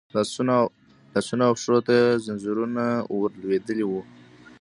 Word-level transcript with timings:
لاسونو 1.13 1.41
او 1.49 1.53
پښو 1.57 1.77
ته 1.85 1.93
يې 2.01 2.05
ځنځيرونه 2.25 2.83
ور 3.19 3.31
لوېدلي 3.41 3.85
وو. 3.87 4.01